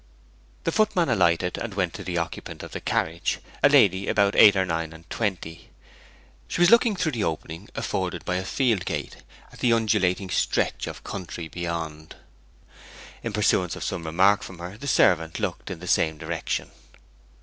The 0.63 0.71
footman 0.71 1.09
alighted, 1.09 1.59
and 1.59 1.75
went 1.75 1.93
to 1.93 2.03
the 2.03 2.17
occupant 2.17 2.63
of 2.63 2.71
the 2.71 2.81
carriage, 2.81 3.37
a 3.61 3.69
lady 3.69 4.07
about 4.07 4.35
eight 4.35 4.55
or 4.55 4.65
nine 4.65 4.93
and 4.93 5.07
twenty. 5.11 5.69
She 6.47 6.59
was 6.59 6.71
looking 6.71 6.95
through 6.95 7.11
the 7.11 7.23
opening 7.23 7.69
afforded 7.75 8.25
by 8.25 8.37
a 8.37 8.43
field 8.43 8.83
gate 8.85 9.17
at 9.53 9.59
the 9.59 9.73
undulating 9.73 10.31
stretch 10.31 10.87
of 10.87 11.03
country 11.03 11.47
beyond. 11.47 12.15
In 13.21 13.31
pursuance 13.31 13.75
of 13.75 13.83
some 13.83 14.03
remark 14.03 14.41
from 14.41 14.57
her 14.57 14.75
the 14.75 14.87
servant 14.87 15.39
looked 15.39 15.69
in 15.69 15.77
the 15.77 15.87
same 15.87 16.17
direction. 16.17 16.71